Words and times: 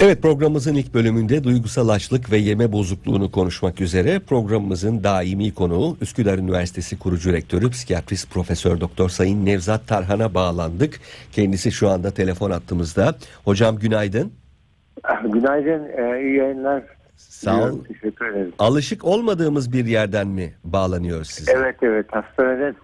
Evet 0.00 0.22
programımızın 0.22 0.74
ilk 0.74 0.94
bölümünde 0.94 1.44
duygusal 1.44 1.88
açlık 1.88 2.32
ve 2.32 2.36
yeme 2.36 2.72
bozukluğunu 2.72 3.30
konuşmak 3.30 3.80
üzere 3.80 4.18
programımızın 4.18 5.04
daimi 5.04 5.54
konuğu 5.54 5.96
Üsküdar 6.00 6.38
Üniversitesi 6.38 6.98
kurucu 6.98 7.32
rektörü 7.32 7.70
psikiyatrist 7.70 8.30
profesör 8.34 8.80
doktor 8.80 9.08
Sayın 9.08 9.46
Nevzat 9.46 9.88
Tarhan'a 9.88 10.34
bağlandık. 10.34 11.00
Kendisi 11.32 11.72
şu 11.72 11.88
anda 11.88 12.10
telefon 12.10 12.50
attığımızda. 12.50 13.14
Hocam 13.44 13.78
günaydın. 13.78 14.32
Günaydın, 15.32 15.84
e, 15.96 16.22
iyi 16.22 16.36
yayınlar. 16.36 16.82
Sağ 17.16 17.64
ol. 17.64 17.84
Teşekkür 17.84 18.26
ederim. 18.26 18.52
Alışık 18.58 19.04
olmadığımız 19.04 19.72
bir 19.72 19.86
yerden 19.86 20.26
mi 20.26 20.54
bağlanıyoruz 20.64 21.30
size? 21.30 21.52
Evet 21.52 21.76
evet 21.82 22.06
hastaneden 22.10 22.74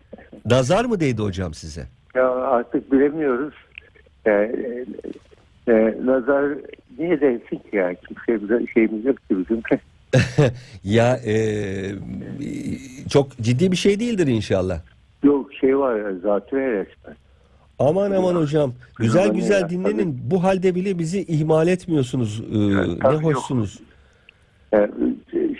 Nazar 0.44 0.84
mı 0.84 1.00
değdi 1.00 1.22
hocam 1.22 1.54
size? 1.54 1.86
ya 2.14 2.30
artık 2.30 2.92
bilemiyoruz. 2.92 3.54
E, 4.26 4.30
e, 4.30 4.84
e, 5.68 5.96
nazar 6.04 6.52
niye 7.00 7.20
değsin 7.20 7.56
ki 7.56 7.76
ya? 7.76 7.94
Kimse 7.94 8.42
bize 8.42 8.66
şeyimiz 8.74 9.04
yok 9.04 9.16
ki 9.16 9.36
bizim. 9.38 9.62
ya 10.84 11.16
e, 11.26 11.34
çok 13.10 13.36
ciddi 13.38 13.72
bir 13.72 13.76
şey 13.76 14.00
değildir 14.00 14.26
inşallah. 14.26 14.80
yok 15.22 15.54
şey 15.54 15.78
var 15.78 15.96
ya, 15.96 16.18
zatürre 16.18 16.72
resmen. 16.72 17.16
Aman 17.78 18.10
aman 18.10 18.34
hocam. 18.34 18.72
Güzel 18.98 19.26
Tabii. 19.26 19.38
güzel 19.38 19.68
dinlenin. 19.68 20.20
Bu 20.24 20.44
halde 20.44 20.74
bile 20.74 20.98
bizi 20.98 21.22
ihmal 21.22 21.68
etmiyorsunuz. 21.68 22.42
Ee, 22.52 22.58
ne 23.08 23.14
yok. 23.14 23.24
hoşsunuz. 23.24 23.80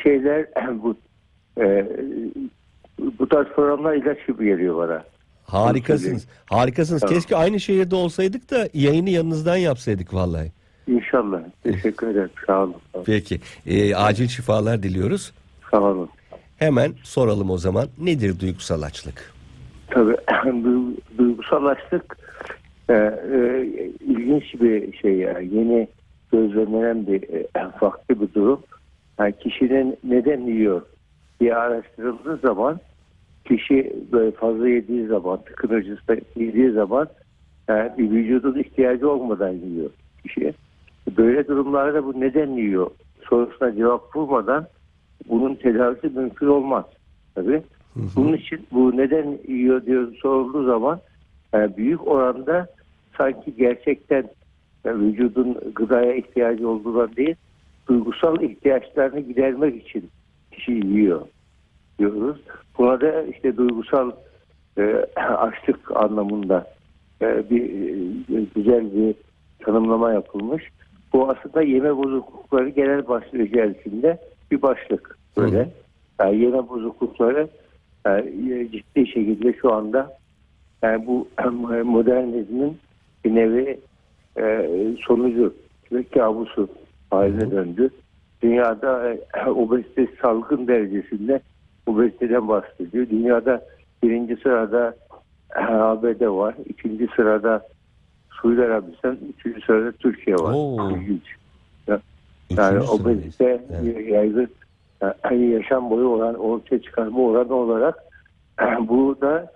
Şeyler 0.03 0.47
bu 0.83 0.97
e, 1.61 1.87
bu 3.19 3.29
tarz 3.29 3.47
programlar 3.47 3.95
ilaç 3.95 4.27
gibi 4.27 4.45
geliyor 4.45 4.77
bana. 4.77 5.05
Harikasınız. 5.45 6.27
Harikasınız. 6.47 7.01
Tamam. 7.01 7.15
Keşke 7.15 7.37
aynı 7.37 7.61
şehirde 7.61 7.95
olsaydık 7.95 8.51
da 8.51 8.69
yayını 8.75 9.11
yanınızdan 9.11 9.57
yapsaydık 9.57 10.15
vallahi. 10.15 10.53
İnşallah. 11.11 11.41
Teşekkür 11.63 12.07
ederim. 12.09 12.31
Sağ 12.47 12.63
olun. 12.63 12.75
Sağ 12.93 12.99
olun. 12.99 13.05
Peki. 13.07 13.41
Ee, 13.67 13.95
acil 13.95 14.29
şifalar 14.29 14.83
diliyoruz. 14.83 15.33
Sağ 15.71 15.81
olun. 15.81 16.09
Hemen 16.57 16.93
soralım 17.03 17.51
o 17.51 17.59
zaman. 17.59 17.89
Nedir 17.99 18.41
duygusal 18.41 18.83
açlık? 18.83 19.33
Tabii 19.89 20.13
du- 20.45 20.97
duygusallaştık 21.19 22.17
e, 22.89 22.95
e, 22.95 23.67
ilginç 24.01 24.55
bir 24.61 24.97
şey 24.97 25.17
ya 25.17 25.39
yeni 25.39 25.89
gözlemlenen 26.33 27.07
bir 27.07 27.23
e, 27.23 27.47
farklı 27.81 28.21
bir 28.21 28.35
durum. 28.35 28.61
Yani 29.19 29.35
kişinin 29.41 29.99
neden 30.05 30.41
yiyor 30.41 30.83
diye 31.41 31.55
araştırıldığı 31.55 32.37
zaman 32.37 32.81
kişi 33.45 33.97
böyle 34.13 34.31
fazla 34.31 34.69
yediği 34.69 35.07
zaman 35.07 35.43
tıkınıcısı 35.45 36.21
yediği 36.37 36.71
zaman 36.71 37.09
yani 37.69 37.91
bir 37.99 38.11
vücudun 38.11 38.59
ihtiyacı 38.59 39.11
olmadan 39.11 39.53
yiyor 39.53 39.91
kişi. 40.23 40.55
Böyle 41.17 41.49
durumlarda 41.49 42.05
bu 42.05 42.21
neden 42.21 42.51
yiyor 42.51 42.91
sorusuna 43.29 43.75
cevap 43.75 44.15
bulmadan 44.15 44.67
bunun 45.29 45.55
tedavisi 45.55 46.09
mümkün 46.09 46.47
olmaz. 46.47 46.85
Tabii. 47.35 47.63
Bunun 48.17 48.33
için 48.33 48.67
bu 48.73 48.97
neden 48.97 49.39
yiyor 49.49 49.87
diye 49.87 50.07
sorulduğu 50.23 50.65
zaman 50.65 51.01
e, 51.55 51.77
büyük 51.77 52.09
oranda 52.09 52.67
sanki 53.19 53.57
gerçekten 53.57 54.29
e, 54.85 54.95
vücudun 54.95 55.59
gıdaya 55.75 56.15
ihtiyacı 56.15 56.69
olduğundan 56.69 57.17
değil 57.17 57.37
duygusal 57.89 58.41
ihtiyaçlarını 58.41 59.21
gidermek 59.21 59.87
için 59.87 60.11
kişi 60.53 60.73
yiyor 60.73 61.21
diyoruz. 61.99 62.41
Buna 62.79 63.01
da 63.01 63.23
işte 63.23 63.57
duygusal 63.57 64.11
e, 64.79 65.07
açlık 65.17 65.97
anlamında 65.97 66.67
e, 67.23 67.51
bir 67.51 67.65
e, 68.39 68.45
güzel 68.55 68.95
bir 68.95 69.15
tanımlama 69.65 70.13
yapılmış. 70.13 70.69
Bu 71.13 71.31
aslında 71.31 71.63
yeme 71.63 71.97
bozuklukları 71.97 72.69
genel 72.69 73.09
başlığı 73.09 73.43
içerisinde 73.43 74.19
bir 74.51 74.63
başlık 74.63 75.19
böyle. 75.37 75.63
Hı. 75.63 75.69
Yani 76.21 76.39
yeme 76.39 76.69
bozuklukları 76.69 77.49
e, 78.07 78.25
ciddi 78.73 79.07
şekilde 79.07 79.53
şu 79.53 79.73
anda 79.73 80.17
yani 80.83 81.07
bu 81.07 81.29
modernizmin 81.85 82.79
bir 83.25 83.35
nevi 83.35 83.81
e, 84.39 84.69
sonucu 85.07 85.55
ve 85.93 86.05
kabusu 86.05 86.69
haline 87.11 87.51
döndü. 87.51 87.91
Dünyada 88.43 89.15
e, 89.15 89.21
obezite 89.51 90.09
salgın 90.23 90.67
derecesinde 90.67 91.41
obeziteden 91.87 92.49
bahsediyor. 92.49 93.11
Dünyada 93.11 93.65
birinci 94.03 94.37
sırada 94.37 94.97
ABD 95.69 96.27
var. 96.27 96.55
ikinci 96.67 97.09
sırada 97.17 97.63
Suudi 98.43 98.63
Arabistan, 98.63 99.19
üçüncü 99.39 99.61
sırada 99.61 99.93
Türkiye 99.93 100.37
var. 100.37 100.55
Oo. 100.55 100.91
İlginç. 100.97 101.23
Ya- 101.89 102.01
Yani 102.57 102.81
obezite 102.81 103.61
Evet. 103.83 104.09
yaygın 104.11 104.49
yani 105.25 105.51
yaşam 105.51 105.91
boyu 105.91 106.09
olan 106.09 106.35
ortaya 106.35 106.83
çıkarma 106.83 107.19
oranı 107.23 107.55
olarak 107.55 107.99
bu 108.89 109.17
da 109.21 109.53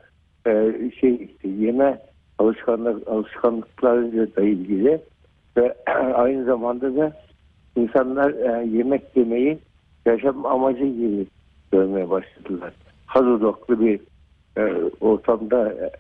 e, 0.47 0.73
şey 1.01 1.15
işte 1.15 1.49
yeme 1.49 1.99
alışkanlık 2.39 3.09
alışkanlıklarıyla 3.09 4.27
da 4.37 4.43
ilgili 4.43 5.01
ve 5.57 5.75
aynı 6.15 6.45
zamanda 6.45 6.97
da 6.97 7.13
insanlar 7.77 8.31
e, 8.31 8.67
yemek 8.67 9.03
yemeyi 9.17 9.59
yaşam 10.07 10.47
amacı 10.47 10.85
gibi 10.85 11.27
görmeye 11.73 12.11
başladılar. 12.11 12.73
Haz 13.07 13.27
odaklı 13.27 13.81
bir 13.81 14.01
e, 14.59 14.75
ortamda 15.01 15.73
e, 15.73 15.91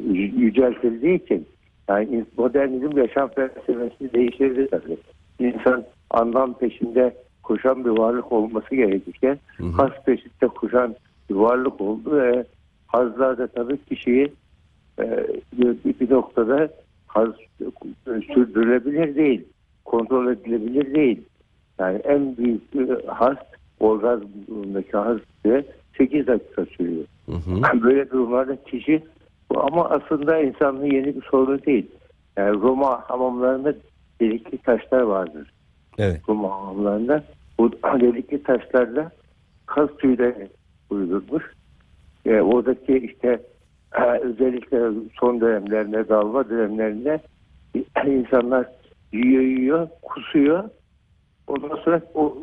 yü- 0.00 0.36
yüceltildiği 0.40 1.24
için 1.24 1.46
yani 1.88 2.24
modernizm 2.36 2.98
yaşam 2.98 3.28
felsefesini 3.28 4.12
değiştirdi 4.12 4.68
tabii. 4.70 4.96
İnsan 5.38 5.84
anlam 6.10 6.54
peşinde 6.54 7.14
koşan 7.42 7.84
bir 7.84 7.90
varlık 7.90 8.32
olması 8.32 8.74
gerekirken 8.74 9.38
Hı 9.56 9.64
hı. 9.64 9.70
haz 9.70 9.90
peşinde 10.06 10.48
koşan 10.48 10.94
bir 11.30 11.34
varlık 11.34 11.80
oldu 11.80 12.16
ve 12.16 12.44
hazlar 12.86 13.38
da 13.38 13.46
tabii 13.46 13.78
kişiyi 13.88 14.32
e, 14.98 15.26
bir, 15.52 16.10
noktada 16.10 16.68
haz 17.06 17.28
sürdürülebilir 18.34 19.14
değil, 19.14 19.44
kontrol 19.84 20.32
edilebilir 20.32 20.94
değil. 20.94 21.22
Yani 21.78 21.98
en 21.98 22.36
büyük 22.36 22.74
bir 22.74 23.04
haz 23.06 23.36
orgazmdaki 23.80 24.96
haz 24.96 25.18
bile 25.44 25.64
8 25.98 26.26
dakika 26.26 26.66
sürüyor. 26.66 27.04
Hı 27.26 27.32
hı. 27.32 27.82
Böyle 27.82 28.10
durumlarda 28.10 28.56
kişi 28.64 29.02
ama 29.54 29.88
aslında 29.90 30.38
insanlığın 30.38 30.90
yeni 30.90 31.16
bir 31.16 31.22
sorunu 31.22 31.64
değil. 31.64 31.90
Yani 32.36 32.60
Roma 32.60 33.02
hamamlarında 33.08 33.74
delikli 34.20 34.58
taşlar 34.58 35.00
vardır. 35.00 35.52
Evet. 35.98 36.20
Roma 36.28 36.50
hamamlarında 36.50 37.24
bu 37.58 37.72
delikli 38.00 38.42
taşlarla 38.42 39.10
kaz 39.66 39.88
tüyleri 39.98 40.48
uydurmuş. 40.90 41.44
E, 42.26 42.40
oradaki 42.40 42.98
işte 42.98 43.40
e, 43.98 44.02
özellikle 44.02 44.80
son 45.20 45.40
dönemlerinde, 45.40 46.08
dalma 46.08 46.48
dönemlerinde 46.50 47.20
insanlar 48.06 48.66
yiyor 49.12 49.42
yiyor, 49.42 49.88
kusuyor. 50.02 50.64
Ondan 51.46 51.76
sonra 51.76 52.00
o, 52.14 52.38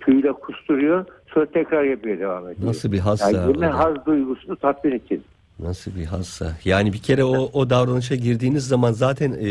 tüyle 0.00 0.32
kusturuyor. 0.32 1.04
Sonra 1.26 1.46
tekrar 1.46 1.84
yapmaya 1.84 2.18
devam 2.18 2.48
ediyor. 2.48 2.68
Nasıl 2.68 2.92
bir 2.92 2.98
hassa 2.98 3.30
Yani 3.30 3.66
haz 3.66 4.06
duygusunu 4.06 4.56
tatmin 4.56 4.98
için. 4.98 5.22
Nasıl 5.60 5.96
bir 5.96 6.04
hassa? 6.04 6.52
Yani 6.64 6.92
bir 6.92 6.98
kere 6.98 7.24
o, 7.24 7.50
o 7.52 7.70
davranışa 7.70 8.14
girdiğiniz 8.14 8.68
zaman 8.68 8.92
zaten 8.92 9.32
e, 9.32 9.46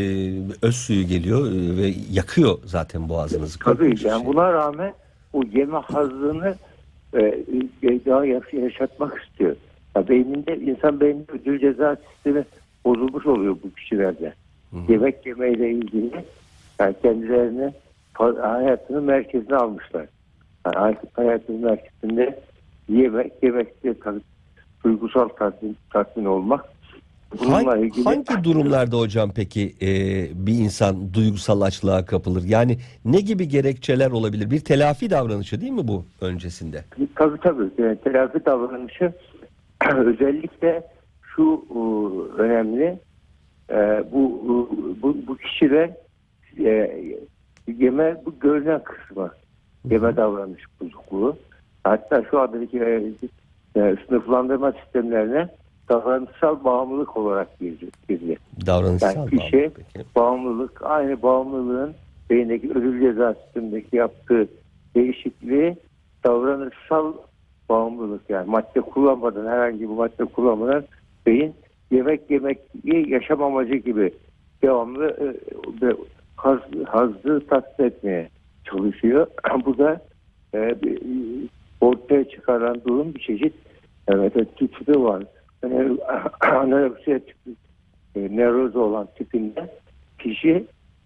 öz 0.62 0.76
suyu 0.76 1.08
geliyor 1.08 1.48
e, 1.52 1.78
ve 1.78 1.94
yakıyor 2.12 2.58
zaten 2.66 3.10
boğazınızı. 3.10 3.60
Tabii 3.60 3.86
yani 3.86 3.98
şey. 4.24 4.26
buna 4.26 4.54
rağmen 4.54 4.94
o 5.34 5.44
yeme 5.54 5.78
hazını 5.78 6.56
e, 7.14 7.20
e, 7.20 8.06
daha 8.06 8.26
yaş- 8.26 8.54
yaşatmak 8.54 9.24
istiyor. 9.24 9.56
Ya 9.96 10.08
beyninde 10.08 10.58
insan 10.58 11.00
beyninde 11.00 11.32
ödül 11.32 11.60
ceza 11.60 11.96
sistemi 11.96 12.46
bozulmuş 12.86 13.26
oluyor 13.26 13.58
bu 13.64 13.74
kişilerde. 13.74 14.34
Yemek 14.90 15.26
yemeyle 15.26 15.72
ilgili 15.72 16.12
yani 16.80 16.96
kendilerini 17.02 17.74
hayatının 18.14 19.04
merkezine 19.04 19.56
almışlar. 19.56 20.06
Yani 20.66 20.76
hay- 20.76 20.96
hayatının 21.14 21.62
merkezinde 21.62 22.40
yemek, 22.90 23.32
yemekte 23.44 24.00
tabii 24.00 24.20
duygusal 24.84 25.28
tatmin, 25.28 25.78
tatmin 25.90 26.26
olmak. 26.26 26.66
Bununla 27.40 27.72
Hangi, 27.72 27.86
ilgili 27.88 28.04
hangi 28.04 28.44
durumlarda 28.44 28.98
hocam 28.98 29.32
peki 29.36 29.76
e, 29.82 29.88
bir 30.48 30.54
insan 30.54 31.14
duygusal 31.14 31.62
açlığa 31.62 32.06
kapılır? 32.06 32.44
Yani 32.44 32.78
ne 33.06 33.20
gibi 33.20 33.48
gerekçeler 33.48 34.12
olabilir? 34.12 34.52
Bir 34.52 34.60
telafi 34.60 35.10
davranışı 35.10 35.62
değil 35.62 35.72
mi 35.72 35.88
bu 35.88 36.06
öncesinde? 36.22 36.84
Tabii 37.16 37.38
tabii. 37.40 37.70
Yani 37.78 37.98
telafi 37.98 38.46
davranışı 38.46 39.14
özellikle 39.96 40.84
şu 41.22 41.66
e, 41.70 41.80
önemli. 42.42 43.00
E, 43.70 44.04
bu, 44.12 44.42
bu 45.02 45.18
bu 45.28 45.38
kişiler 45.38 45.90
e, 46.60 47.02
yeme 47.68 48.22
bu 48.26 48.40
görünen 48.40 48.84
kısmı 48.84 49.32
yeme 49.90 50.18
davranış 50.18 50.64
bozukluğu. 50.82 51.38
Hatta 51.84 52.24
şu 52.32 52.40
andaki 52.40 52.80
e, 53.78 53.96
sınıflandırma 54.08 54.72
sistemlerine 54.72 55.50
davranışsal 55.90 56.64
bağımlılık 56.64 57.18
olarak 57.18 57.60
girdi. 57.60 57.86
girdi. 58.10 58.38
Davranışsal 58.66 59.16
Yani 59.16 59.30
kişi 59.30 59.42
bağımlılık 59.54 59.76
peki. 59.94 60.06
bağımlılık 60.16 60.82
aynı 60.82 61.22
bağımlılığın 61.22 61.94
beyindeki 62.30 62.72
ödül 62.72 63.02
ceza 63.02 63.34
sistemindeki 63.34 63.96
yaptığı 63.96 64.48
değişikliği 64.96 65.78
davranışsal 66.24 67.14
bağımlılık 67.70 68.30
yani 68.30 68.50
madde 68.50 68.82
kullanmadan 68.82 69.46
herhangi 69.46 69.80
bir 69.80 69.86
madde 69.86 70.26
kullanmadan 70.26 70.84
beyin 71.26 71.54
yemek 71.92 72.32
yemek 72.32 72.60
yaşam 73.08 73.44
amacı 73.44 73.76
gibi 73.76 74.14
devamlı 74.62 75.36
e, 75.82 75.96
haz, 76.36 76.60
hazzı 76.86 77.48
tatmin 77.48 77.86
etmeye 77.86 78.30
çalışıyor. 78.64 79.28
Bu 79.66 79.78
da 79.78 80.02
e, 80.54 80.76
ortaya 81.82 82.30
çıkaran 82.30 82.82
durum 82.88 83.16
bir 83.16 83.20
çeşit 83.20 83.54
evet 84.08 84.58
tipi 84.58 85.04
var. 85.04 85.24
Yani 85.64 85.98
anoreksiya 86.42 87.20
tipi 87.20 87.50
e, 88.16 88.38
nevroz 88.38 88.76
olan 88.76 89.08
tipinde 89.18 89.70
kişi 90.20 90.66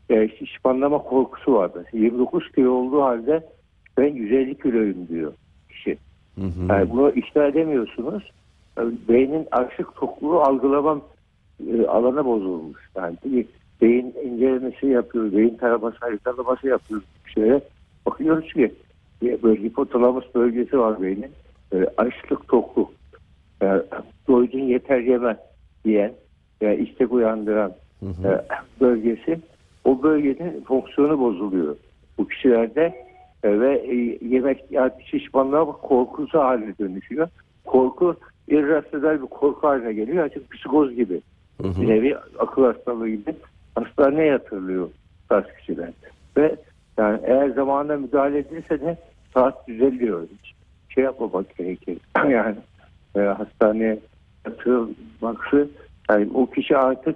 e, 0.09 0.29
şişmanlama 0.29 0.97
korkusu 0.97 1.53
vardı. 1.53 1.85
29 1.93 2.51
kilo 2.51 2.71
olduğu 2.71 3.01
halde 3.01 3.43
ben 3.97 4.07
150 4.07 4.57
kiloyum 4.57 5.07
diyor 5.07 5.33
kişi. 5.69 5.97
Hı 6.35 6.41
hı. 6.41 6.65
Yani 6.69 6.89
bunu 6.89 7.09
ikna 7.09 7.45
edemiyorsunuz. 7.45 8.31
Yani 8.77 8.93
Beynin 9.09 9.47
açlık 9.51 9.95
tokluğu 9.95 10.41
algılamam 10.41 11.01
e, 11.67 11.85
alanı 11.87 12.25
bozulmuş. 12.25 12.89
Yani 12.95 13.15
bir 13.25 13.45
beyin 13.81 14.15
incelemesi 14.23 14.87
yapıyoruz, 14.87 15.37
beyin 15.37 15.57
taraması, 15.57 15.97
haritalaması 15.99 16.67
yapıyoruz. 16.67 17.07
Şöyle 17.25 17.61
bakıyoruz 18.05 18.53
ki 18.53 18.71
böyle 19.21 19.63
hipotalamus 19.63 20.35
bölgesi 20.35 20.79
var 20.79 21.01
beynin. 21.01 21.31
Böyle 21.71 21.87
açlık 21.97 22.47
tokluk, 22.47 22.91
e, 23.61 23.67
doydun 24.27 24.59
yeter 24.59 24.99
yeme 24.99 25.37
diyen, 25.85 26.13
e, 26.61 26.77
istek 26.77 27.11
uyandıran 27.11 27.73
Hı 27.99 28.05
hı. 28.05 28.27
e, 28.27 28.41
bölgesi. 28.81 29.39
O 29.85 30.03
bölgenin 30.03 30.63
fonksiyonu 30.63 31.19
bozuluyor 31.19 31.75
bu 32.17 32.27
kişilerde 32.27 32.93
e, 33.43 33.59
ve 33.59 33.77
e, 33.77 33.95
yemek 34.25 34.63
yani 34.71 34.91
şişmanlığa 35.05 35.65
korkusu 35.65 36.39
haline 36.39 36.77
dönüşüyor. 36.79 37.27
Korku 37.65 38.15
irrasyonel 38.47 39.21
bir 39.21 39.27
korku 39.27 39.67
haline 39.67 39.93
geliyor. 39.93 40.25
Açık 40.25 40.51
psikoz 40.51 40.95
gibi. 40.95 41.21
Hı 41.61 41.67
hı. 41.67 41.81
Bir 41.81 41.87
nevi 41.87 42.17
akıl 42.39 42.63
hastalığı 42.63 43.09
gibi 43.09 43.35
hastaneye 43.75 44.27
yatırılıyor 44.27 44.89
tarz 45.29 45.45
kişiler. 45.59 45.89
Ve 46.37 46.55
yani 46.97 47.19
eğer 47.23 47.49
zamanında 47.49 47.97
müdahale 47.97 48.37
edilirse 48.37 48.81
de 48.81 48.97
saat 49.33 49.67
düzeliyor. 49.67 50.27
Hiç 50.27 50.53
şey 50.89 51.03
yapmamak 51.03 51.57
gerekir. 51.57 51.97
yani 52.29 52.55
e, 53.15 53.19
hastaneye 53.19 53.99
yatırılması 54.45 55.69
yani 56.09 56.29
o 56.33 56.49
kişi 56.49 56.77
artık 56.77 57.15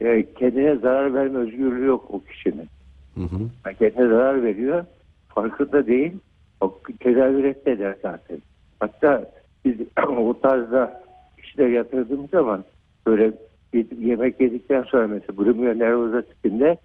e, 0.00 0.32
kendine 0.34 0.76
zarar 0.76 1.14
verme 1.14 1.38
özgürlüğü 1.38 1.86
yok 1.86 2.04
o 2.10 2.20
kişinin. 2.24 2.68
Hı 3.14 3.20
hı. 3.20 3.40
Yani 3.66 3.76
kendine 3.78 4.08
zarar 4.08 4.42
veriyor. 4.42 4.84
Farkında 5.28 5.86
değil. 5.86 6.12
O 6.60 6.78
tedavi 7.00 7.42
reddeder 7.42 7.96
zaten. 8.02 8.38
Hatta 8.80 9.30
biz 9.64 9.76
o 10.08 10.40
tarzda 10.40 11.02
kişiler 11.42 11.68
yatırdığımız 11.68 12.30
zaman 12.30 12.64
böyle 13.06 13.32
bir 13.74 13.98
yemek 13.98 14.40
yedikten 14.40 14.82
sonra 14.82 15.06
mesela 15.06 15.36
bulimia 15.36 15.74
nervosa 15.74 16.22
tipinde 16.22 16.76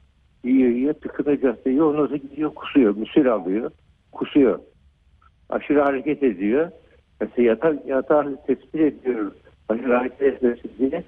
yiyor 0.44 0.70
yiyor 0.70 0.94
tıkınacak 0.94 1.66
diyor. 1.66 1.86
Ondan 1.86 2.06
sonra 2.06 2.18
gidiyor 2.18 2.54
kusuyor. 2.56 2.96
Müsil 2.96 3.34
alıyor. 3.34 3.72
Kusuyor. 4.16 4.60
Aşırı 5.50 5.82
hareket 5.82 6.24
ediyor. 6.24 6.72
Mesela 7.22 7.48
yatak, 7.48 7.86
yatağı 7.86 8.38
tespit 8.48 8.76
ediyoruz. 8.76 9.34
Aşırı 9.70 9.94
hareket 9.94 10.22
etmesi 10.22 10.64
diye 10.80 11.04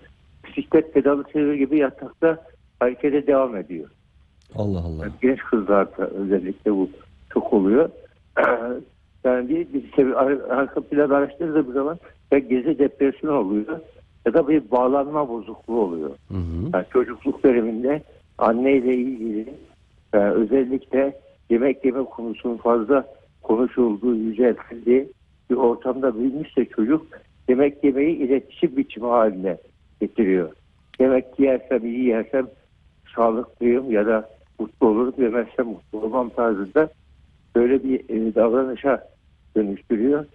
bisiklet 0.47 0.93
pedalı 0.93 1.23
çevir 1.33 1.53
gibi 1.53 1.77
yatakta 1.79 2.43
harekete 2.79 3.27
devam 3.27 3.55
ediyor. 3.55 3.89
Allah 4.55 4.79
Allah. 4.79 5.03
Yani 5.03 5.13
genç 5.21 5.39
kızlarda 5.39 6.07
özellikle 6.07 6.71
bu 6.71 6.89
çok 7.33 7.53
oluyor. 7.53 7.89
Yani 9.23 9.49
bir, 9.49 9.67
bir 9.73 10.23
ar- 10.23 10.49
arka 10.49 10.81
plan 10.81 11.09
araştırdığı 11.09 11.73
zaman 11.73 11.99
ya 12.31 12.39
gezi 12.39 12.79
depresyon 12.79 13.33
oluyor 13.33 13.79
ya 14.25 14.33
da 14.33 14.47
bir 14.47 14.71
bağlanma 14.71 15.29
bozukluğu 15.29 15.79
oluyor. 15.81 16.09
Hı 16.09 16.37
hı. 16.37 16.69
Yani 16.73 16.85
çocukluk 16.93 17.43
döneminde 17.43 18.01
anneyle 18.37 18.95
ilgili 18.95 19.53
e, 20.13 20.17
özellikle 20.17 21.19
yemek 21.49 21.85
yeme 21.85 22.03
konusunun 22.03 22.57
fazla 22.57 23.05
konuşulduğu, 23.43 24.15
yüceltildiği 24.15 25.09
bir 25.49 25.55
ortamda 25.55 26.19
büyümüşse 26.19 26.65
çocuk 26.65 27.07
yemek 27.49 27.83
yemeyi 27.83 28.17
iletişim 28.17 28.77
biçimi 28.77 29.07
haline 29.07 29.57
getiriyor. 30.01 30.51
Yemek 30.99 31.25
yersem 31.39 31.85
iyi 31.85 32.03
yersem 32.03 32.47
sağlıklıyım 33.15 33.91
ya 33.91 34.05
da 34.05 34.29
mutlu 34.59 34.87
olurum 34.87 35.13
yemezsem 35.17 35.67
mutlu 35.67 36.01
olmam 36.01 36.29
tarzında 36.29 36.89
böyle 37.55 37.83
bir 37.83 37.99
e, 38.09 38.35
davranışa 38.35 39.07
dönüştürüyor. 39.55 40.25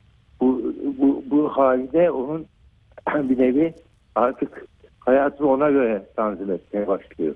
Bu, 0.40 0.74
bu, 0.98 1.24
bu 1.30 1.48
halde 1.48 2.10
onun 2.10 2.46
bir 3.28 3.38
nevi 3.38 3.74
artık 4.14 4.66
hayatını 5.00 5.48
ona 5.48 5.70
göre 5.70 6.06
tanzim 6.16 6.50
etmeye 6.50 6.86
başlıyor. 6.86 7.34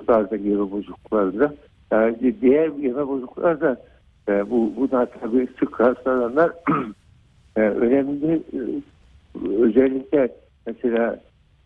Bu 0.00 0.06
tarzda 0.06 0.36
yeme 0.36 0.70
bozukluklarında. 0.70 1.54
Yani 1.92 2.34
diğer 2.40 2.68
yeme 2.68 3.08
bozukluklarda 3.08 3.76
e, 4.28 4.50
bu, 4.50 4.72
bu 4.76 4.90
da 4.90 5.06
tabii 5.06 5.48
sık 5.58 5.80
rastlananlar 5.80 6.52
e, 7.56 7.60
önemli 7.60 8.34
e, 8.34 8.60
özellikle 9.62 10.28
mesela 10.66 11.20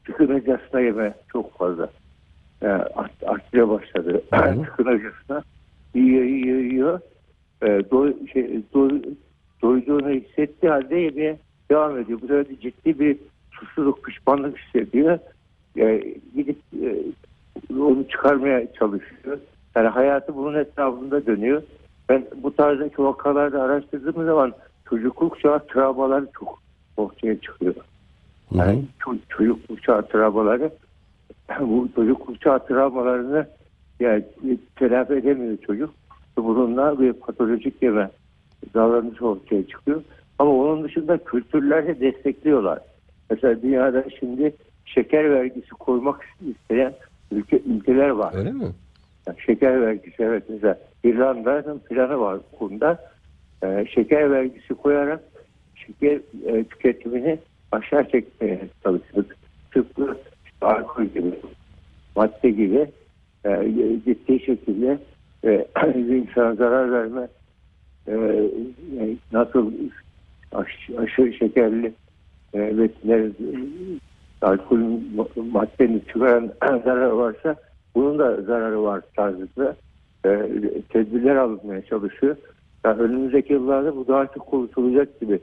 tıkınacasına 0.05 0.81
yeme 0.81 1.15
çok 1.33 1.59
fazla 1.59 1.89
e, 2.63 2.67
art- 2.67 3.25
artmaya 3.27 3.69
başladı. 3.69 4.23
Tıkınacasına 4.65 5.43
yiyor 5.95 6.25
yiyor 6.25 6.59
yiyor 6.59 7.01
e, 7.63 7.67
doy, 7.91 8.15
şey, 8.33 8.61
doy, 8.75 9.03
doyduğunu 9.63 10.11
hissettiği 10.11 10.71
halde 10.71 10.97
yemeye 10.97 11.39
devam 11.71 11.99
ediyor. 11.99 12.19
Bu 12.23 12.27
sefer 12.27 12.47
ciddi 12.61 13.01
bir 13.01 13.17
suçluluk, 13.51 14.05
pişmanlık 14.05 14.59
hissediyor. 14.59 15.19
E, 15.79 16.15
gidip 16.35 16.59
e, 16.83 16.97
onu 17.79 18.09
çıkarmaya 18.09 18.73
çalışıyor. 18.73 19.39
Yani 19.77 19.89
hayatı 19.89 20.37
bunun 20.37 20.55
etrafında 20.55 21.27
dönüyor. 21.27 21.63
Ben 22.09 22.27
bu 22.43 22.57
tarzdaki 22.57 23.03
vakalarda 23.03 23.63
araştırdığım 23.63 24.27
zaman 24.27 24.53
çocukluk 24.89 25.41
çağı 25.41 25.67
travmaları 25.67 26.27
çok 26.39 26.63
ortaya 26.97 27.41
çıkıyor. 27.41 27.75
Hı 27.75 28.55
hı. 28.55 28.59
Yani 28.59 28.85
ço- 29.01 29.19
çocukluk 29.29 29.83
çağı 29.83 30.09
travmaları 30.09 30.71
bu 31.61 31.89
çocukluk 31.95 32.41
çağı 32.41 32.67
travmalarını 32.67 33.47
yani 34.01 34.25
telafi 34.77 35.15
edemiyor 35.15 35.57
çocuk. 35.57 35.91
Bununla 36.37 37.01
bir 37.01 37.13
patolojik 37.13 37.83
yeme 37.83 38.11
davranış 38.75 39.23
ortaya 39.23 39.67
çıkıyor. 39.67 40.03
Ama 40.39 40.51
onun 40.51 40.85
dışında 40.85 41.19
kültürler 41.19 41.87
de 41.87 42.01
destekliyorlar. 42.01 42.79
Mesela 43.31 43.63
dünyada 43.63 44.05
şimdi 44.21 44.55
şeker 44.85 45.31
vergisi 45.31 45.71
koymak 45.71 46.25
isteyen 46.47 46.95
ülke, 47.33 47.63
ülkeler 47.67 48.09
var. 48.09 48.35
Öyle 48.35 48.53
mi? 48.53 48.65
Şeker 49.47 49.81
vergisi 49.81 50.15
evet 50.19 50.43
mesela 50.49 50.79
İrlanda'nın 51.05 51.79
planı 51.79 52.21
var 52.21 52.39
bu 52.53 52.59
konuda. 52.59 52.99
Ee, 53.65 53.87
şeker 53.95 54.31
vergisi 54.31 54.75
koyarak 54.75 55.21
şeker 55.75 56.21
e, 56.47 56.65
tüketimini 56.65 57.39
aşağı 57.73 58.09
çekmeye 58.09 58.61
çalıştık. 58.83 59.37
Tıpkı 59.71 60.17
işte 60.45 60.67
alkol 60.67 61.05
gibi, 61.05 61.35
madde 62.17 62.51
gibi 62.51 62.87
e, 63.45 63.73
ciddi 64.05 64.41
şekilde 64.41 64.99
e, 65.45 65.67
insana 65.99 66.55
zarar 66.55 66.93
verme 66.93 67.29
e, 68.09 68.13
yani 68.97 69.17
nasıl 69.33 69.73
aş, 70.53 70.91
aşırı 70.99 71.33
şekerli 71.33 71.93
e, 72.55 72.79
besinler 72.79 73.21
e, 73.21 73.31
alkol 74.43 75.01
maddenin 75.53 76.03
çıkaran 76.13 76.53
zararı 76.85 77.17
varsa 77.19 77.57
bunun 77.97 78.19
da 78.19 78.43
zararı 78.43 78.83
var 78.83 79.03
tarzında 79.17 79.77
e, 80.25 80.31
tedbirler 80.89 81.37
alınmaya 81.37 81.83
çalışıyor. 81.87 82.37
Yani 82.85 83.01
önümüzdeki 83.03 83.53
yıllarda 83.53 83.97
bu 83.97 84.09
daha 84.09 84.27
çok 84.27 84.47
konuşulacak 84.47 85.21
gibi 85.21 85.41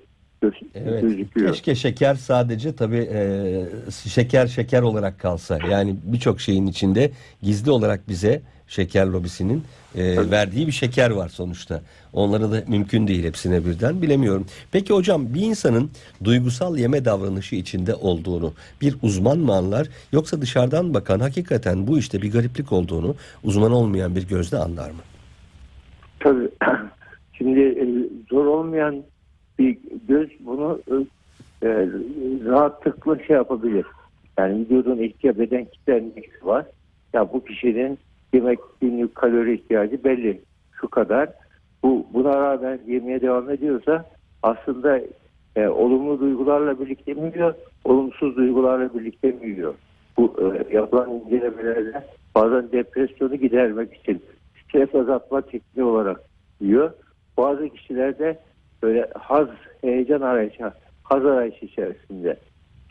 Evet. 0.75 1.01
gözüküyor. 1.01 1.48
Keşke 1.50 1.75
şeker 1.75 2.15
sadece 2.15 2.75
tabii 2.75 3.10
e, 3.13 3.65
şeker 3.91 4.48
şeker 4.48 4.81
olarak 4.81 5.19
kalsa. 5.19 5.60
Yani 5.72 5.95
birçok 6.03 6.39
şeyin 6.41 6.67
içinde 6.67 7.12
gizli 7.41 7.72
olarak 7.72 8.10
bize 8.10 8.41
şeker 8.73 9.05
lobisinin 9.05 9.63
e, 9.95 10.31
verdiği 10.31 10.67
bir 10.67 10.71
şeker 10.71 11.11
var 11.11 11.29
sonuçta. 11.29 11.81
Onları 12.13 12.51
da 12.51 12.63
mümkün 12.67 13.07
değil 13.07 13.23
hepsine 13.23 13.65
birden 13.65 14.01
bilemiyorum. 14.01 14.45
Peki 14.71 14.93
hocam 14.93 15.33
bir 15.33 15.41
insanın 15.41 15.89
duygusal 16.23 16.77
yeme 16.77 17.05
davranışı 17.05 17.55
içinde 17.55 17.95
olduğunu 17.95 18.53
bir 18.81 18.95
uzman 19.01 19.39
mı 19.39 19.53
anlar 19.53 19.87
yoksa 20.11 20.41
dışarıdan 20.41 20.93
bakan 20.93 21.19
hakikaten 21.19 21.87
bu 21.87 21.99
işte 21.99 22.21
bir 22.21 22.31
gariplik 22.31 22.71
olduğunu 22.71 23.15
uzman 23.43 23.71
olmayan 23.71 24.15
bir 24.15 24.27
gözle 24.27 24.57
anlar 24.57 24.89
mı? 24.89 25.01
Tabii. 26.19 26.49
Şimdi 27.37 27.59
e, 27.59 27.85
zor 28.29 28.45
olmayan 28.45 29.03
bir 29.59 29.77
göz 30.07 30.29
bunu 30.39 30.81
e, 31.63 31.67
rahatlıkla 32.45 33.17
şey 33.27 33.35
yapabilir. 33.35 33.85
Yani 34.37 34.59
vücudun 34.59 34.97
ihtiyaç 34.97 35.37
beden 35.37 35.65
kitle 35.65 35.97
endeksi 35.97 36.45
var. 36.45 36.65
Ya 37.13 37.33
bu 37.33 37.45
kişinin 37.45 37.99
yemek 38.33 38.59
günlük 38.81 39.15
kalori 39.15 39.53
ihtiyacı 39.53 40.03
belli. 40.03 40.41
Şu 40.81 40.87
kadar. 40.87 41.29
Bu 41.83 42.05
buna 42.13 42.39
rağmen 42.41 42.79
yemeye 42.87 43.21
devam 43.21 43.49
ediyorsa 43.49 44.05
aslında 44.43 45.01
e, 45.55 45.67
olumlu 45.67 46.19
duygularla 46.19 46.79
birlikte 46.79 47.13
mi 47.13 47.31
yiyor, 47.35 47.53
olumsuz 47.83 48.35
duygularla 48.35 48.93
birlikte 48.93 49.31
mi 49.31 49.47
yiyor? 49.47 49.73
Bu 50.17 50.35
e, 50.39 50.75
yapılan 50.75 51.11
incelemelerde 51.11 52.03
bazen 52.35 52.71
depresyonu 52.71 53.35
gidermek 53.35 53.93
için 53.93 54.21
stres 54.63 54.95
azaltma 54.95 55.41
tekniği 55.41 55.85
olarak 55.85 56.21
yiyor. 56.61 56.91
Bazı 57.37 57.69
kişilerde 57.69 58.39
böyle 58.83 59.09
haz, 59.19 59.47
heyecan 59.81 60.21
arayışı, 60.21 60.71
haz 61.03 61.25
arayışı 61.25 61.65
içerisinde 61.65 62.37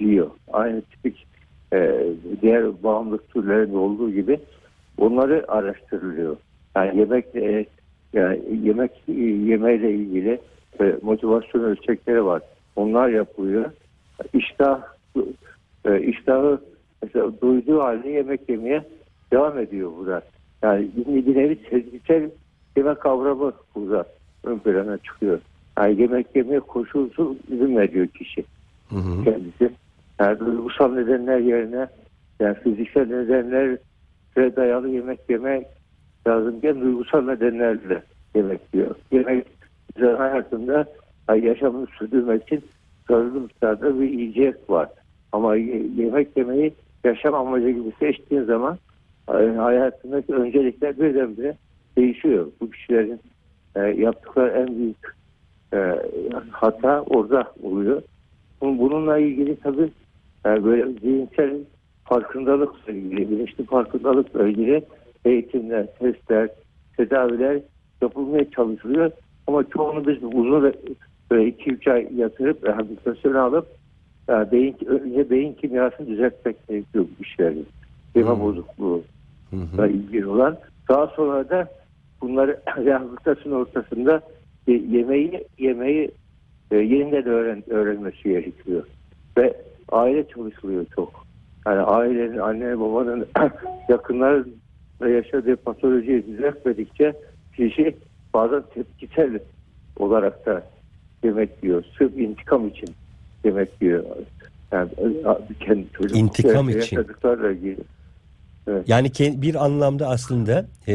yiyor. 0.00 0.30
Aynı 0.52 0.82
tipik 0.82 1.26
e, 1.72 2.06
diğer 2.42 2.82
bağımlılık 2.82 3.28
türlerinde 3.30 3.76
olduğu 3.76 4.10
gibi 4.10 4.40
onları 5.02 5.44
araştırılıyor. 5.48 6.36
Yani 6.76 6.98
yemek 6.98 7.24
e, 7.34 7.66
yani 8.12 8.40
yemek 8.62 8.90
e, 9.08 9.12
yemeyle 9.22 9.92
ilgili 9.92 10.40
e, 10.80 10.96
motivasyon 11.02 11.62
ölçekleri 11.62 12.24
var. 12.24 12.42
Onlar 12.76 13.08
yapılıyor. 13.08 13.70
İştah 14.34 14.82
e, 15.84 16.00
iştahı 16.00 16.60
mesela 17.02 17.32
duyduğu 17.42 17.80
halde 17.80 18.08
yemek 18.08 18.48
yemeye 18.48 18.84
devam 19.32 19.58
ediyor 19.58 19.92
burada. 19.98 20.22
Yani 20.62 20.88
bir 20.96 21.36
nevi 21.36 21.58
sezgisel 21.70 22.30
yemek 22.76 23.00
kavramı 23.00 23.52
burada 23.74 24.04
ön 24.44 24.58
plana 24.58 24.98
çıkıyor. 24.98 25.40
Yani 25.78 26.00
yemek 26.00 26.26
yemeye 26.36 26.60
koşulsuz 26.60 27.36
izin 27.50 27.76
veriyor 27.76 28.06
kişi 28.06 28.44
Hı 28.88 28.96
hı. 28.96 29.24
kendisi. 29.24 29.70
Yani 30.20 30.40
duygusal 30.40 30.92
nedenler 30.92 31.38
yerine 31.38 31.86
yani 32.40 32.54
fiziksel 32.54 33.08
nedenlere 34.36 34.56
dayalı 34.56 34.88
yemek 34.88 35.20
yemek 35.28 35.66
lazımken 36.26 36.80
duygusal 36.80 37.22
nedenlerle 37.22 38.02
yemek 38.34 38.60
yiyor. 38.74 38.94
Yemek 39.12 39.46
insan 39.96 40.14
hayatında 40.16 40.84
yaşamını 41.42 41.86
sürdürmek 41.98 42.42
için 42.42 42.64
zararlı 43.08 43.40
miktarda 43.40 44.00
bir 44.00 44.10
yiyecek 44.10 44.70
var. 44.70 44.88
Ama 45.32 45.56
ye- 45.56 45.86
yemek 45.96 46.36
yemeyi 46.36 46.72
yaşam 47.04 47.34
amacı 47.34 47.70
gibi 47.70 47.92
seçtiğin 48.00 48.42
zaman 48.44 48.78
hayatındaki 49.56 50.34
öncelikler 50.34 50.98
birdenbire 51.00 51.56
değişiyor. 51.96 52.46
Bu 52.60 52.70
kişilerin 52.70 53.20
e, 53.76 53.80
yaptıkları 53.80 54.50
en 54.50 54.78
büyük 54.78 55.16
e, 55.74 55.78
hata 56.50 57.02
orada 57.02 57.52
oluyor. 57.62 58.02
Bunun- 58.60 58.78
Bununla 58.78 59.18
ilgili 59.18 59.56
tabii 59.56 59.90
e, 60.46 60.64
böyle 60.64 60.92
zihinsel 60.92 61.56
farkındalıkla 62.04 62.92
ilgili, 62.92 63.30
bilinçli 63.30 63.64
farkındalıkla 63.64 64.48
ilgili 64.48 64.82
eğitimler, 65.24 65.86
testler, 65.98 66.48
tedaviler 66.96 67.60
yapılmaya 68.02 68.50
çalışılıyor. 68.50 69.10
Ama 69.46 69.64
çoğunu 69.70 70.06
biz 70.06 70.16
uzun 70.22 70.62
ve- 70.62 70.74
böyle 71.30 71.48
2-3 71.48 71.90
ay 71.90 72.08
yatırıp 72.16 72.64
rehabilitasyon 72.64 73.34
alıp 73.34 73.66
e, 74.28 74.32
beyin, 74.52 74.76
önce 74.86 75.30
beyin 75.30 75.52
kimyasını 75.52 76.06
düzeltmek 76.06 76.68
gerekiyor 76.68 77.04
bu 77.18 77.22
kişilerin. 77.22 77.66
Yeme 78.14 78.30
Hmm. 78.30 78.40
bozukluğu 78.40 79.02
da 79.76 79.86
ilgili 79.86 80.26
olan. 80.26 80.58
Daha 80.88 81.06
sonra 81.06 81.48
da 81.48 81.68
bunları 82.22 82.60
rehabilitasyon 82.76 83.52
ortasında 83.52 84.20
e, 84.68 84.72
yemeği 84.72 85.44
yemeği 85.58 86.10
e, 86.70 86.76
yeniden 86.76 87.26
öğren, 87.26 87.62
öğrenmesi 87.70 88.22
gerekiyor. 88.22 88.84
Ve 89.38 89.56
aile 89.88 90.28
çalışılıyor 90.28 90.86
çok. 90.94 91.24
Yani 91.66 91.80
ailenin, 91.80 92.38
anne 92.38 92.80
babanın 92.80 93.26
yakınların 93.88 94.56
yaşadığı 95.00 95.56
patolojiyi 95.56 96.26
düzeltmedikçe 96.26 97.12
kişi 97.56 97.96
bazen 98.34 98.62
tepkisel 98.74 99.38
olarak 99.96 100.46
da 100.46 100.62
yemek 101.24 101.50
yiyor. 101.62 101.84
Sırf 101.98 102.18
intikam 102.18 102.68
için 102.68 102.88
yemek 103.44 103.68
yiyor. 103.82 104.04
Yani 104.72 104.90
e, 104.98 105.64
kendi 105.64 105.86
çocuk 105.92 106.16
İntikam 106.16 106.68
için. 106.68 106.78
yaşadıklarla 106.78 107.50
ilgili. 107.50 107.76
Yani 108.86 109.08
ke- 109.08 109.42
bir 109.42 109.64
anlamda 109.64 110.08
aslında 110.08 110.66
e, 110.88 110.94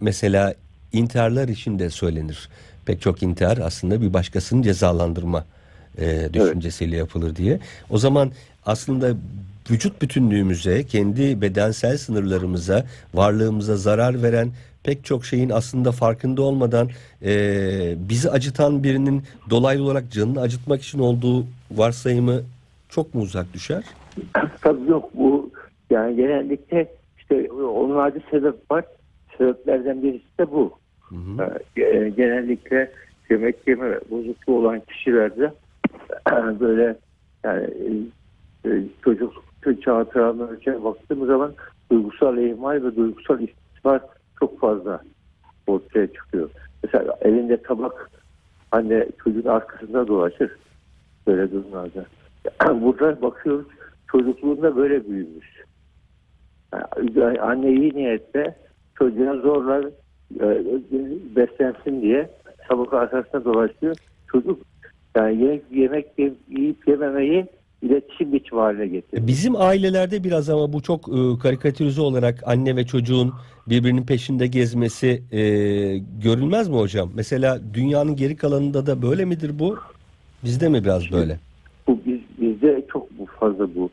mesela 0.00 0.54
intiharlar 0.92 1.48
için 1.48 1.78
de 1.78 1.90
söylenir. 1.90 2.48
Pek 2.86 3.00
çok 3.00 3.22
intihar 3.22 3.58
aslında 3.58 4.00
bir 4.00 4.12
başkasını 4.12 4.62
cezalandırma 4.62 5.44
e, 5.98 6.28
düşüncesiyle 6.32 6.96
yapılır 6.96 7.36
diye. 7.36 7.58
O 7.90 7.98
zaman 7.98 8.30
aslında 8.66 9.14
vücut 9.70 10.02
bütünlüğümüze, 10.02 10.84
kendi 10.84 11.40
bedensel 11.40 11.96
sınırlarımıza, 11.96 12.84
varlığımıza 13.14 13.76
zarar 13.76 14.22
veren 14.22 14.48
pek 14.84 15.04
çok 15.04 15.24
şeyin 15.24 15.50
aslında 15.50 15.92
farkında 15.92 16.42
olmadan 16.42 16.88
e, 17.24 17.32
bizi 18.08 18.30
acıtan 18.30 18.82
birinin 18.82 19.22
dolaylı 19.50 19.84
olarak 19.84 20.10
canını 20.10 20.40
acıtmak 20.40 20.82
için 20.82 20.98
olduğu 20.98 21.46
varsayımı 21.70 22.40
çok 22.88 23.14
mu 23.14 23.22
uzak 23.22 23.52
düşer? 23.54 23.84
Tabii 24.60 24.90
yok 24.90 25.10
bu 25.14 25.50
yani 25.90 26.16
genellikle 26.16 26.88
işte 27.18 27.52
onlarca 27.52 28.20
sebep 28.30 28.70
var. 28.70 28.84
Sebeplerden 29.38 30.02
birisi 30.02 30.38
de 30.40 30.50
bu. 30.50 30.72
Hı 31.00 31.16
hı. 31.16 31.58
Ee, 31.76 32.12
genellikle 32.16 32.90
yemek 33.30 33.56
yeme 33.66 34.00
bozukluğu 34.10 34.58
olan 34.58 34.80
kişilerde 34.80 35.52
böyle 36.60 36.96
yani 37.44 37.68
e, 38.66 38.82
çocuk 39.04 39.32
çağ 39.84 40.04
travmalarına 40.04 40.84
baktığımız 40.84 41.26
zaman 41.26 41.54
duygusal 41.90 42.38
ihmal 42.38 42.84
ve 42.84 42.96
duygusal 42.96 43.40
istismar 43.40 44.02
çok 44.40 44.60
fazla 44.60 45.00
ortaya 45.66 46.06
çıkıyor. 46.06 46.50
Mesela 46.84 47.18
elinde 47.20 47.62
tabak 47.62 48.10
anne 48.72 49.08
çocuğun 49.24 49.48
arkasında 49.48 50.08
dolaşır 50.08 50.56
böyle 51.26 51.52
durumlarda. 51.52 52.04
Burada 52.82 53.22
bakıyoruz 53.22 53.66
çocukluğunda 54.10 54.76
böyle 54.76 55.08
büyümüş. 55.08 55.62
Yani 57.14 57.40
anne 57.40 57.72
iyi 57.72 57.94
niyetle 57.94 58.56
çocuğa 58.94 59.36
zorla 59.36 59.90
e, 60.40 60.64
beslensin 61.36 62.02
diye 62.02 62.30
tabak 62.68 62.92
arkasında 62.92 63.44
dolaşıyor. 63.44 63.96
Çocuk 64.32 64.71
yani 65.16 65.42
yemek, 65.42 65.62
yemek 65.70 66.06
ye- 66.18 66.34
yiyip 66.48 66.88
yememeyi 66.88 67.46
iletişim 67.82 68.32
biçimi 68.32 68.60
haline 68.60 68.86
getiriyor. 68.86 69.26
Bizim 69.26 69.56
ailelerde 69.56 70.24
biraz 70.24 70.50
ama 70.50 70.72
bu 70.72 70.82
çok 70.82 71.08
e, 71.08 71.38
karikatürize 71.42 72.00
olarak 72.00 72.42
anne 72.46 72.76
ve 72.76 72.86
çocuğun 72.86 73.32
birbirinin 73.68 74.06
peşinde 74.06 74.46
gezmesi 74.46 75.22
e, 75.32 75.40
görülmez 76.22 76.68
mi 76.68 76.76
hocam? 76.76 77.10
Mesela 77.14 77.60
dünyanın 77.74 78.16
geri 78.16 78.36
kalanında 78.36 78.86
da 78.86 79.02
böyle 79.02 79.24
midir 79.24 79.58
bu? 79.58 79.76
Bizde 80.44 80.68
mi 80.68 80.84
biraz 80.84 81.12
böyle? 81.12 81.38
Bu 81.86 81.98
biz, 82.06 82.20
bizde 82.40 82.86
çok 82.92 83.08
fazla 83.40 83.74
bu. 83.74 83.90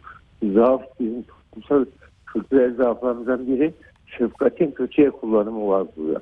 Zaaf 0.54 0.82
bizim 1.00 1.24
toplumsal 1.24 1.86
kültürel 2.34 2.76
zaaflarımızdan 2.76 3.48
biri 3.48 3.74
şefkatin 4.18 4.72
kötüye 4.72 5.10
kullanımı 5.12 5.68
var 5.68 5.88
burada. 5.98 6.22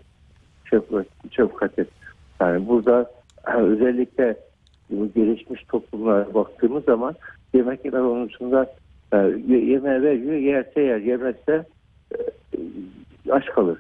Şefkat, 0.69 1.05
şefkatin. 1.31 1.87
Yani 2.41 2.67
burada 2.67 3.11
özellikle 3.57 4.37
gelişmiş 5.15 5.63
toplumlara 5.63 6.33
baktığımız 6.33 6.83
zaman 6.83 7.15
yemek 7.53 7.85
yeme 7.85 7.99
konusunda 7.99 8.73
e, 9.13 9.17
ye- 9.47 9.65
yemeğe 9.65 10.01
veriyor, 10.01 10.33
yerse 10.33 10.81
yer, 10.81 10.97
yemezse 10.97 11.65
e, 12.11 12.17
aç 13.31 13.45
kalır. 13.45 13.79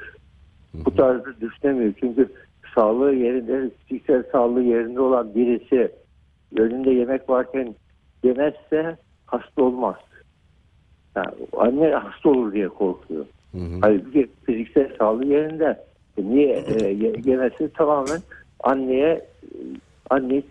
Bu 0.85 0.95
tarzı 0.95 1.41
düşünemiyor. 1.41 1.93
Çünkü 1.99 2.29
sağlığı 2.75 3.13
yerinde, 3.13 3.69
fiziksel 3.85 4.23
sağlığı 4.31 4.61
yerinde 4.63 5.01
olan 5.01 5.35
birisi 5.35 5.91
önünde 6.57 6.91
yemek 6.91 7.29
varken 7.29 7.75
yemezse 8.23 8.97
hasta 9.25 9.63
olmaz. 9.63 9.95
Yani 11.15 11.27
anne 11.57 11.89
hasta 11.89 12.29
olur 12.29 12.53
diye 12.53 12.67
korkuyor. 12.67 13.25
Hı 13.51 13.57
hı. 13.57 13.77
Halbuki 13.81 14.27
fiziksel 14.45 14.89
sağlığı 14.97 15.25
yerinde. 15.25 15.83
E 16.17 16.23
niye 16.29 16.63
e, 16.67 16.87
ye- 16.87 17.15
yemesi 17.25 17.69
tamamen 17.73 18.21
anneye 18.63 19.25
e, 20.11 20.13
anne 20.15 20.43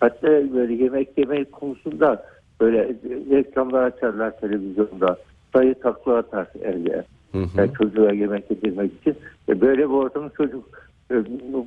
hatta 0.00 0.28
böyle 0.28 0.74
yemek 0.74 1.18
yemek 1.18 1.52
konusunda 1.52 2.26
böyle 2.60 2.88
reklamlar 3.30 3.82
açarlar 3.82 4.40
televizyonda. 4.40 5.18
Dayı 5.54 5.74
takla 5.74 6.16
atar 6.16 6.46
evde. 6.62 7.04
Hı 7.32 7.38
hı. 7.38 7.48
Yani 7.56 7.70
çocuğa 7.78 8.12
yemek 8.12 8.50
yedirmek 8.50 8.92
için. 9.00 9.16
E 9.48 9.60
böyle 9.60 9.78
bir 9.78 9.94
ortamda 9.94 10.30
çocuk 10.36 10.64
e, 11.10 11.14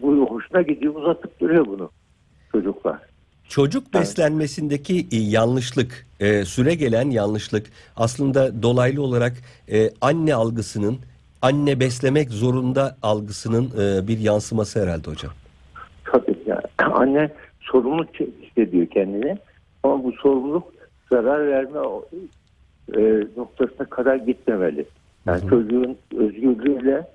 bu 0.02 0.26
hoşuna 0.30 0.62
gidiyor 0.62 0.96
uzatıp 0.96 1.40
duruyor 1.40 1.66
bunu 1.66 1.90
çocuklar. 2.52 3.00
Çocuk 3.50 3.94
beslenmesindeki 3.94 5.08
e, 5.12 5.18
yanlışlık, 5.18 6.08
e, 6.20 6.46
süre 6.46 6.76
gelen 6.76 7.10
yanlışlık 7.10 7.68
aslında 7.96 8.64
dolaylı 8.64 9.02
olarak 9.02 9.34
e, 9.72 9.90
anne 10.02 10.36
algısının, 10.36 10.98
anne 11.42 11.80
beslemek 11.80 12.30
zorunda 12.30 12.98
algısının 13.02 13.66
e, 13.66 14.08
bir 14.08 14.20
yansıması 14.20 14.84
herhalde 14.84 15.12
hocam. 15.12 15.32
Anne 16.86 17.30
sorumluluk 17.60 18.10
hissediyor 18.20 18.86
kendine 18.88 19.38
ama 19.84 20.04
bu 20.04 20.12
sorumluluk 20.12 20.74
zarar 21.10 21.48
verme 21.48 21.80
e, 22.96 23.28
noktasına 23.38 23.86
kadar 23.86 24.16
gitmemeli. 24.16 24.86
Yani 25.26 25.50
çocuğun 25.50 25.98
özgürlüğüyle 26.16 27.08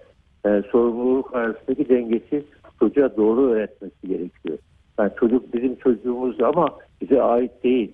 e, 0.46 0.62
sorumluluk 0.72 1.34
arasındaki 1.34 1.88
dengesi 1.88 2.44
çocuğa 2.80 3.16
doğru 3.16 3.50
öğretmesi 3.50 4.08
gerekiyor. 4.08 4.58
Yani 4.98 5.12
çocuk 5.20 5.54
bizim 5.54 5.76
çocuğumuz 5.76 6.40
ama 6.40 6.68
bize 7.00 7.22
ait 7.22 7.64
değil. 7.64 7.92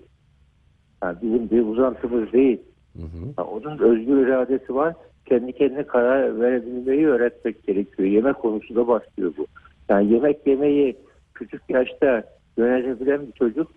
Yani 1.02 1.16
bizim 1.22 1.50
bir 1.50 1.66
uzantımız 1.66 2.32
değil. 2.32 2.58
Hı 2.96 3.02
hı. 3.02 3.26
Yani 3.38 3.48
onun 3.48 3.78
özgür 3.78 4.26
iradesi 4.26 4.74
var. 4.74 4.94
Kendi 5.26 5.52
kendine 5.52 5.82
karar 5.82 6.40
verebilmeyi 6.40 7.06
öğretmek 7.06 7.66
gerekiyor. 7.66 8.08
Yemek 8.08 8.38
konusunda 8.38 8.88
başlıyor 8.88 9.32
bu. 9.38 9.46
Yani 9.88 10.12
yemek 10.12 10.46
yemeyi 10.46 10.96
küçük 11.34 11.62
yaşta 11.68 12.22
yönetebilen 12.56 13.26
bir 13.26 13.32
çocuk 13.32 13.70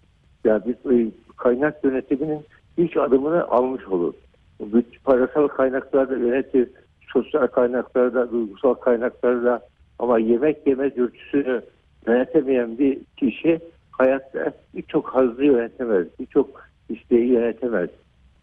ya 0.43 0.65
bir 0.65 1.05
e, 1.07 1.11
kaynak 1.37 1.83
yönetiminin 1.83 2.41
ilk 2.77 2.97
adımını 2.97 3.47
almış 3.47 3.87
olur. 3.87 4.13
Bu 4.59 4.81
parasal 5.03 5.47
kaynaklarda 5.47 6.17
yönetir, 6.17 6.69
sosyal 7.13 7.47
kaynaklarda, 7.47 8.31
duygusal 8.31 8.73
kaynaklarda 8.73 9.61
ama 9.99 10.19
yemek 10.19 10.67
yeme 10.67 10.95
dürtüsünü 10.95 11.61
yönetemeyen 12.07 12.77
bir 12.77 12.99
kişi 13.17 13.59
hayatta 13.91 14.53
birçok 14.75 15.07
hazzı 15.07 15.43
yönetemez, 15.43 16.07
birçok 16.19 16.61
isteği 16.89 17.27
yönetemez. 17.27 17.89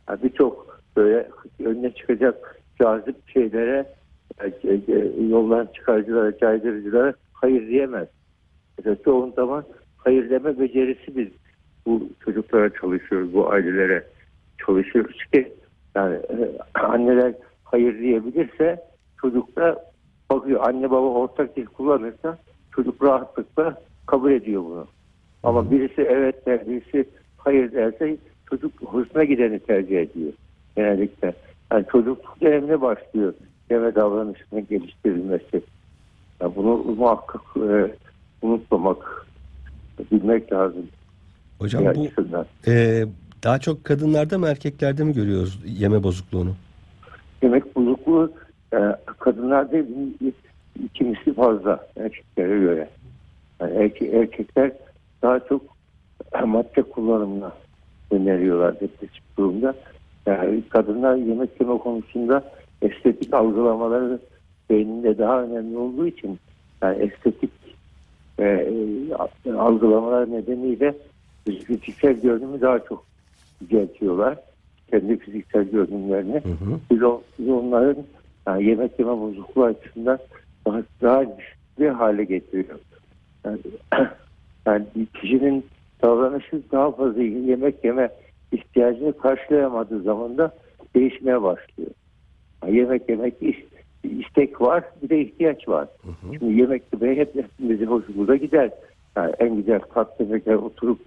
Yani 0.09 0.23
birçok 0.23 0.81
böyle 0.97 1.29
önüne 1.65 1.91
çıkacak 1.91 2.61
cazip 2.83 3.29
şeylere 3.29 3.87
e, 4.41 4.49
e, 4.49 4.79
yoldan 5.29 5.69
çıkarıcılara, 5.75 6.39
caydırıcılara 6.39 7.15
hayır 7.33 7.69
diyemez. 7.69 8.09
Mesela 8.79 8.97
çoğu 9.05 9.33
zaman 9.37 9.65
hayır 9.97 10.31
deme 10.31 10.59
becerisi 10.59 11.17
biz 11.17 11.29
bu 11.87 12.09
çocuklara 12.25 12.71
çalışıyoruz, 12.71 13.35
bu 13.35 13.51
ailelere 13.51 14.05
çalışıyoruz 14.67 15.25
ki 15.33 15.53
yani 15.95 16.15
e, 16.17 16.59
anneler 16.75 17.35
hayır 17.65 17.99
diyebilirse 17.99 18.83
çocuk 19.21 19.57
da 19.57 19.85
bakıyor 20.31 20.61
anne 20.69 20.91
baba 20.91 21.07
ortak 21.07 21.57
dil 21.57 21.67
kullanırsa 21.67 22.39
çocuk 22.75 23.05
rahatlıkla 23.05 23.81
kabul 24.07 24.31
ediyor 24.31 24.65
bunu. 24.65 24.87
Ama 25.43 25.71
birisi 25.71 26.03
evet 26.03 26.47
der, 26.47 26.67
birisi 26.67 27.09
hayır 27.39 27.73
derse 27.73 28.17
çocuk 28.51 28.73
hoşuna 28.83 29.25
gideni 29.25 29.59
tercih 29.59 30.01
ediyor 30.01 30.33
genellikle. 30.77 31.33
Yani 31.73 31.85
çocukluk 31.93 32.41
dönemine 32.41 32.81
başlıyor 32.81 33.35
yeme 33.71 33.95
davranışının 33.95 34.67
geliştirilmesi. 34.71 35.63
Yani 36.41 36.53
bunu 36.57 36.77
muhakkak 36.77 37.43
e, 37.57 37.95
unutmamak, 38.45 39.27
bilmek 40.13 40.53
lazım. 40.53 40.89
Hocam 41.59 41.85
bu 41.95 42.09
e, 42.67 43.05
daha 43.45 43.59
çok 43.59 43.85
kadınlarda 43.85 44.39
mı 44.39 44.47
erkeklerde 44.49 45.05
mi 45.05 45.13
görüyoruz 45.13 45.61
yeme 45.67 46.03
bozukluğunu? 46.03 46.55
Yemek 47.43 47.77
bozukluğu 47.77 48.33
e, 48.75 48.79
kadınlarda 49.19 49.77
ikimisi 50.85 51.35
fazla 51.35 51.87
erkeklere 51.97 52.59
göre. 52.59 52.89
Yani 53.61 53.73
erke- 53.75 54.21
erkekler 54.21 54.73
daha 55.23 55.41
çok 55.41 55.63
madde 56.47 56.83
kullanımına 56.83 57.53
öneriyorlar 58.11 58.75
depresif 58.75 59.37
durumda. 59.39 59.75
Yani 60.27 60.63
kadınlar 60.69 61.17
yemek 61.17 61.61
yeme 61.61 61.79
konusunda 61.79 62.45
estetik 62.83 63.35
algılamaları 63.35 64.19
beyninde 64.71 65.19
daha 65.19 65.43
önemli 65.43 65.77
olduğu 65.77 66.07
için 66.07 66.39
yani 66.83 67.03
estetik 67.03 67.64
e, 68.39 68.45
e, 69.47 69.53
algılamalar 69.53 70.33
nedeniyle 70.33 70.95
fiziksel 71.45 72.21
görünümü 72.21 72.61
daha 72.61 72.79
çok 72.79 73.05
yüceltiyorlar. 73.61 74.39
Kendi 74.91 75.19
fiziksel 75.19 75.65
görünümlerini. 75.65 76.35
Hı 76.35 76.49
hı. 76.49 76.79
Biz, 76.91 77.03
o, 77.03 77.21
biz 77.39 77.49
onların 77.49 78.05
yani 78.47 78.65
yemek 78.65 78.99
yeme 78.99 79.21
bozukluğu 79.21 79.65
açısından 79.65 80.19
daha, 80.67 80.83
daha 81.03 81.23
güçlü 81.23 81.89
hale 81.89 82.25
getiriyor. 82.25 82.79
Yani, 83.45 83.59
yani 84.67 84.85
kişinin 85.15 85.67
davranışı 86.03 86.63
daha 86.73 86.91
fazla 86.93 87.23
yemek 87.23 87.85
yeme 87.85 88.09
ihtiyacını 88.53 89.19
karşılayamadığı 89.19 90.03
zaman 90.03 90.39
da 90.39 90.55
değişmeye 90.97 91.43
başlıyor. 91.43 91.91
Yani 92.63 92.77
yemek 92.77 93.09
yemek 93.09 93.43
is- 93.43 93.74
istek 94.09 94.61
var 94.61 94.85
bir 95.03 95.09
de 95.09 95.21
ihtiyaç 95.21 95.69
var. 95.69 95.89
Şimdi 96.39 96.61
yemek 96.61 96.83
yemeye 96.93 97.21
hep 97.21 97.35
hepimizin 97.35 97.87
hoşumuza 97.87 98.37
gider. 98.37 98.71
Yani 99.17 99.33
en 99.39 99.57
güzel 99.57 99.81
tatlı 99.81 100.27
şeker 100.29 100.55
oturup 100.55 100.99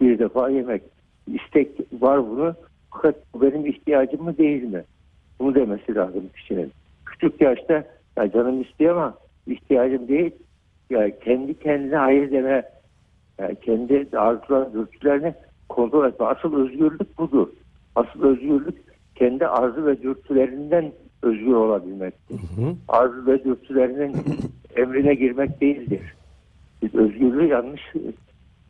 bir 0.00 0.18
defa 0.18 0.50
yemek. 0.50 0.82
İstek 1.26 1.68
var 2.00 2.30
bunu 2.30 2.54
fakat 2.90 3.14
bu 3.34 3.42
benim 3.42 3.66
ihtiyacım 3.66 4.22
mı 4.22 4.38
değil 4.38 4.62
mi? 4.62 4.84
Bunu 5.40 5.54
demesi 5.54 5.94
lazım 5.94 6.24
kişinin. 6.36 6.72
Küçük 7.06 7.40
yaşta 7.40 7.84
ya 8.16 8.32
canım 8.32 8.62
istiyor 8.62 8.96
ama 8.96 9.14
ihtiyacım 9.46 10.08
değil. 10.08 10.30
Ya 10.90 11.18
kendi 11.18 11.58
kendine 11.58 11.96
hayır 11.96 12.30
deme. 12.30 12.64
Yani 13.38 13.56
kendi 13.56 14.18
arzular, 14.18 14.72
dürtülerini 14.72 15.34
kontrol 15.68 16.08
etme. 16.08 16.26
Asıl 16.26 16.64
özgürlük 16.64 17.18
budur. 17.18 17.48
Asıl 17.96 18.22
özgürlük 18.22 18.76
kendi 19.14 19.46
arzu 19.46 19.86
ve 19.86 20.02
dürtülerinden 20.02 20.92
özgür 21.22 21.52
olabilmek. 21.52 22.14
Hı 22.28 22.34
hı. 22.34 22.74
Arzu 22.88 23.26
ve 23.26 23.44
dürtülerinin 23.44 24.16
emrine 24.76 25.14
girmek 25.14 25.60
değildir. 25.60 26.00
Biz 26.82 26.94
özgürlüğü 26.94 27.46
yanlış 27.46 27.80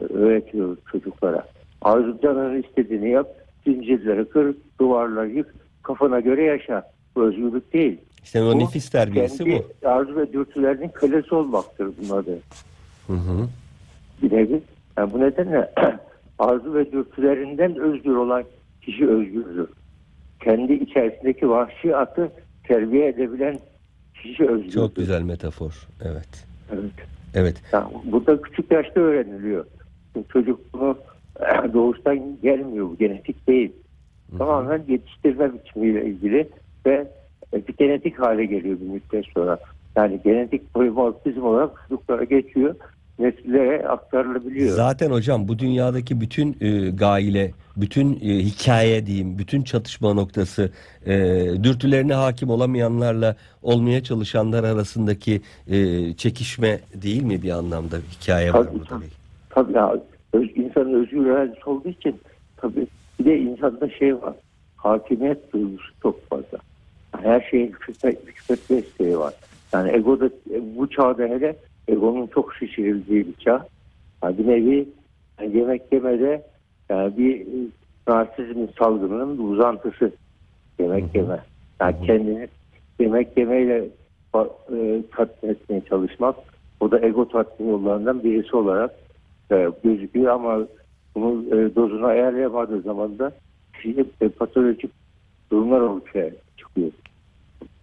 öğretiyoruz 0.00 0.78
çocuklara. 0.92 1.46
Arzu 1.82 2.18
canının 2.22 2.62
istediğini 2.62 3.10
yap, 3.10 3.28
zincirleri 3.66 4.24
kır, 4.28 4.56
duvarları 4.80 5.30
yık, 5.30 5.54
kafana 5.82 6.20
göre 6.20 6.42
yaşa. 6.44 6.82
Bu 7.16 7.22
özgürlük 7.22 7.72
değil. 7.72 7.98
İşte 8.24 8.42
o 8.42 8.54
Bu 8.54 8.58
nefis 8.58 8.90
terbiyesi 8.90 9.44
kendi 9.44 9.64
bu. 9.82 9.88
arzu 9.88 10.16
ve 10.16 10.32
dürtülerinin 10.32 10.88
kölesi 10.88 11.34
olmaktır 11.34 11.88
bunun 12.02 12.18
adı. 12.18 12.38
Hı 13.06 13.12
hı. 13.12 13.48
Bir 14.22 14.32
nevi. 14.36 14.60
Yani 14.98 15.12
bu 15.12 15.20
nedenle 15.20 15.70
arzu 16.38 16.74
ve 16.74 16.92
dürtülerinden 16.92 17.76
özgür 17.76 18.14
olan 18.16 18.44
kişi 18.82 19.08
özgürdür. 19.08 19.68
Kendi 20.40 20.72
içerisindeki 20.72 21.50
vahşi 21.50 21.96
atı 21.96 22.32
terbiye 22.64 23.08
edebilen 23.08 23.58
kişi 24.22 24.48
özgürdür. 24.48 24.72
Çok 24.72 24.96
güzel 24.96 25.22
metafor. 25.22 25.88
Evet. 26.04 26.46
Evet. 26.72 26.92
Evet. 27.34 27.62
Yani 27.72 27.86
bu 28.04 28.26
da 28.26 28.42
küçük 28.42 28.72
yaşta 28.72 29.00
öğreniliyor. 29.00 29.64
Çünkü 30.14 30.28
çocuk 30.28 30.60
bunu 30.74 30.98
doğuştan 31.72 32.40
gelmiyor. 32.42 32.88
Bu 32.88 32.96
genetik 32.96 33.48
değil. 33.48 33.72
Tamamen 34.38 34.82
yetiştirme 34.88 35.50
biçimiyle 35.54 36.06
ilgili 36.06 36.48
ve 36.86 37.08
epigenetik 37.52 38.18
hale 38.18 38.44
geliyor 38.44 38.80
bir 38.80 38.86
müddet 38.86 39.24
sonra. 39.34 39.58
Yani 39.96 40.20
genetik 40.24 40.74
polimorfizm 40.74 41.42
olarak 41.42 41.70
çocuklara 41.88 42.24
geçiyor. 42.24 42.74
Nesillere 43.20 43.88
aktarılabiliyor. 43.88 44.76
Zaten 44.76 45.10
hocam 45.10 45.48
bu 45.48 45.58
dünyadaki 45.58 46.20
bütün 46.20 46.56
e, 46.60 46.90
gaile, 46.90 47.50
bütün 47.76 48.14
e, 48.14 48.38
hikaye 48.38 49.06
diyeyim, 49.06 49.38
bütün 49.38 49.62
çatışma 49.62 50.14
noktası, 50.14 50.70
e, 51.06 51.14
dürtülerine 51.62 52.14
hakim 52.14 52.50
olamayanlarla 52.50 53.36
olmaya 53.62 54.02
çalışanlar 54.02 54.64
arasındaki 54.64 55.40
e, 55.70 56.12
çekişme 56.14 56.80
değil 56.94 57.22
mi 57.22 57.42
bir 57.42 57.50
anlamda 57.50 57.96
hikaye 58.10 58.52
var 58.52 58.64
Tabii, 58.64 58.78
burada? 58.78 58.88
tabii. 58.88 59.04
Tabii 59.50 59.72
ya, 59.72 59.96
öz, 60.32 60.48
insanın 60.56 61.02
özgür 61.02 61.26
iradesi 61.26 61.70
olduğu 61.70 61.88
için 61.88 62.20
tabii 62.56 62.86
bir 63.18 63.24
de 63.24 63.38
insanda 63.38 63.90
şey 63.90 64.14
var. 64.22 64.34
Hakimiyet 64.76 65.52
duygusu 65.52 65.92
çok 66.02 66.28
fazla. 66.28 66.58
Her 67.22 67.40
şeye 67.50 67.66
hükmetme, 67.66 68.78
isteği 68.78 69.18
var. 69.18 69.34
Yani 69.72 69.90
ego 69.96 70.20
da 70.20 70.30
bu 70.76 70.90
çağda 70.90 71.22
hele 71.22 71.56
egonun 71.92 72.26
çok 72.26 72.54
şişirildiği 72.54 73.26
bir 73.26 73.34
çağ. 73.34 73.66
Yani 74.22 74.38
bir 74.38 74.46
nevi 74.46 74.88
yani 75.40 75.56
yemek 75.56 75.82
yemede 75.92 76.42
yani 76.88 77.16
bir 77.18 77.46
narsizmin 78.08 78.70
salgınının 78.78 79.38
bir 79.38 79.44
uzantısı 79.44 80.12
yemek 80.78 81.14
yeme. 81.14 81.40
Yani 81.80 81.96
kendini 82.06 82.48
yemek 83.00 83.36
yemeyle 83.36 83.88
e, 84.72 85.02
tatmin 85.16 85.50
etmeye 85.50 85.82
çalışmak 85.88 86.36
o 86.80 86.90
da 86.90 87.00
ego 87.00 87.28
tatmin 87.28 87.68
yollarından 87.68 88.24
birisi 88.24 88.56
olarak 88.56 88.90
e, 89.52 89.68
gözüküyor 89.84 90.32
ama 90.32 90.66
bunu 91.14 91.44
e, 91.46 91.74
dozunu 91.74 92.06
ayarlayamadığı 92.06 92.80
zaman 92.80 93.18
da 93.18 93.32
kişide 93.74 94.04
e, 94.20 94.28
patolojik 94.28 94.90
durumlar 95.52 95.80
ortaya 95.80 96.30
çıkıyor. 96.56 96.90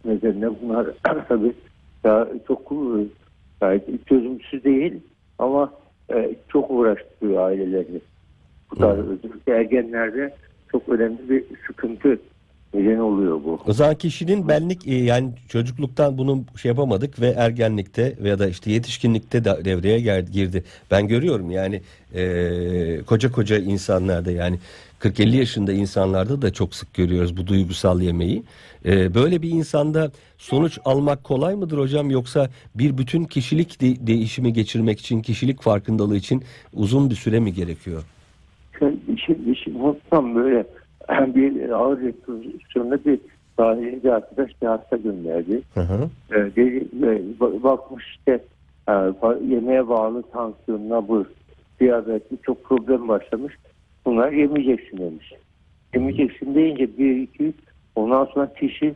Nedenle 0.05 0.49
bunlar 0.61 0.87
tabii 1.27 1.53
daha 2.03 2.27
çok 2.47 2.71
e, 2.71 2.89
gayet 3.59 4.07
çözümsüz 4.07 4.63
değil 4.63 4.93
ama 5.39 5.73
e, 6.13 6.35
çok 6.49 6.71
uğraştırıyor 6.71 7.43
aileleri. 7.43 8.01
Bu 8.71 8.75
tarz 8.75 8.99
özellikle 8.99 9.53
ergenlerde 9.53 10.33
çok 10.71 10.89
önemli 10.89 11.29
bir 11.29 11.43
sıkıntı 11.67 12.19
neden 12.73 12.97
oluyor 12.97 13.43
bu. 13.43 13.59
O 13.67 13.73
zaman 13.73 13.95
kişinin 13.95 14.47
benlik 14.47 14.87
e, 14.87 14.95
yani 14.95 15.29
çocukluktan 15.49 16.17
bunu 16.17 16.43
şey 16.55 16.69
yapamadık 16.69 17.21
ve 17.21 17.27
ergenlikte 17.27 18.15
veya 18.23 18.39
da 18.39 18.47
işte 18.47 18.71
yetişkinlikte 18.71 19.45
de 19.45 19.65
devreye 19.65 20.21
girdi. 20.21 20.63
Ben 20.91 21.07
görüyorum 21.07 21.51
yani 21.51 21.81
e, 22.15 23.01
koca 23.05 23.31
koca 23.31 23.57
insanlarda 23.57 24.31
yani 24.31 24.59
40-50 24.99 25.35
yaşında 25.35 25.73
insanlarda 25.73 26.41
da 26.41 26.53
çok 26.53 26.75
sık 26.75 26.93
görüyoruz 26.93 27.37
bu 27.37 27.47
duygusal 27.47 28.01
yemeği. 28.01 28.43
Ee, 28.85 29.13
böyle 29.13 29.41
bir 29.41 29.49
insanda 29.49 30.11
sonuç 30.37 30.79
almak 30.85 31.23
kolay 31.23 31.55
mıdır 31.55 31.77
hocam 31.77 32.09
yoksa 32.11 32.49
bir 32.75 32.97
bütün 32.97 33.23
kişilik 33.23 33.81
de- 33.81 34.07
değişimi 34.07 34.53
geçirmek 34.53 34.99
için, 34.99 35.21
kişilik 35.21 35.61
farkındalığı 35.61 36.17
için 36.17 36.43
uzun 36.73 37.09
bir 37.09 37.15
süre 37.15 37.39
mi 37.39 37.53
gerekiyor? 37.53 38.03
Şimdi, 38.79 39.55
şimdi 39.63 39.77
unutmam 39.77 40.35
böyle 40.35 40.65
bir 41.35 41.69
ağır 41.69 41.99
restorasyonda 42.01 43.05
bir 43.05 43.19
sahneci 43.57 44.13
arkadaş 44.13 44.51
bir 44.61 44.67
hasta 44.67 44.97
gönderdi. 44.97 45.61
Hı 45.73 45.81
hı. 45.81 46.09
Ee, 46.31 46.35
dedi, 46.35 46.87
e, 47.03 47.05
ba- 47.39 47.63
bakmış 47.63 48.05
işte 48.17 48.43
e, 48.89 48.93
yemeğe 49.47 49.87
bağlı 49.87 50.23
tansiyon, 50.23 50.89
nabız, 50.89 51.25
diyabet 51.79 52.43
çok 52.43 52.63
problem 52.63 53.07
başlamış. 53.07 53.53
Bunlar 54.07 54.31
yemeyeceksin 54.31 54.97
demiş. 54.97 55.33
Yemeyeceksin 55.93 56.55
deyince 56.55 56.97
bir 56.97 57.15
iki 57.15 57.43
üç 57.43 57.55
ondan 57.95 58.25
sonra 58.25 58.53
kişi 58.53 58.93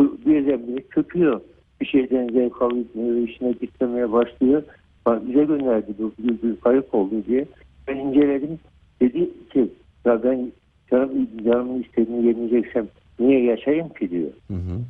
birdenbire 0.00 0.84
çöküyor. 0.94 1.40
Bir 1.80 1.86
şeyden 1.86 2.28
zevk 2.28 2.62
almıyor, 2.62 3.28
işine 3.28 3.52
gitmemeye 3.52 4.12
başlıyor. 4.12 4.62
Bak 5.06 5.28
bize 5.28 5.44
gönderdi 5.44 5.94
bu 5.98 6.12
bir, 6.18 6.60
kayıp 6.60 6.94
oldu 6.94 7.14
diye. 7.26 7.44
Ben 7.88 7.96
inceledim. 7.96 8.58
Dedi 9.00 9.30
ki 9.52 9.68
ya 10.04 10.22
ben 10.22 10.52
canım, 10.90 11.28
canımın 11.44 11.82
istediğini 11.82 12.26
yemeyeceksem 12.26 12.86
niye 13.18 13.42
yaşayayım 13.44 13.88
ki 13.88 14.10
diyor. 14.10 14.30
Hı 14.48 14.54
hı. 14.54 14.80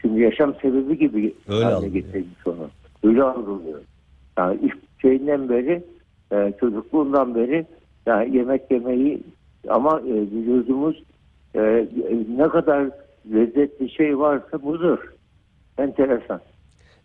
Şimdi 0.00 0.20
yaşam 0.20 0.54
sebebi 0.62 0.98
gibi 0.98 1.34
Öyle 1.48 1.64
haline 1.64 1.88
getirmiş 1.88 2.46
onu. 2.46 2.68
Öyle 3.02 3.22
algılıyor. 3.22 3.80
Yani 4.38 4.58
ilk 4.62 4.76
şeyinden 5.02 5.48
beri 5.48 5.82
e, 6.32 6.52
çocukluğundan 6.60 7.34
beri 7.34 7.66
yani 8.06 8.36
yemek 8.36 8.70
yemeyi 8.70 9.20
ama 9.68 10.00
e, 10.00 10.12
vücudumuz 10.12 11.02
e, 11.54 11.86
ne 12.36 12.48
kadar 12.48 12.90
lezzetli 13.32 13.90
şey 13.90 14.18
varsa 14.18 14.62
budur. 14.62 14.98
Enteresan. 15.78 16.40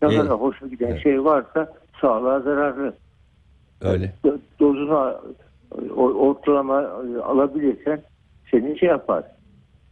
Ne 0.02 0.08
Evet. 0.08 0.18
kadar 0.18 0.34
hoşuna 0.42 0.70
giden 0.70 0.88
Evet. 0.92 1.04
şey 1.04 1.24
varsa 1.24 1.74
sağlığa 2.02 2.40
zararlı. 2.40 2.94
Öyle. 3.82 4.14
Do- 4.26 4.38
Dozunu 4.60 5.16
ortalama 5.96 6.82
e, 6.82 7.22
alabilirsen 7.22 8.02
seni 8.52 8.80
şey 8.80 8.90
yapar. 8.90 9.24